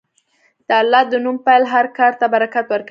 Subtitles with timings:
[0.67, 2.79] د الله د نوم پیل هر کار ته برکت ورکوي.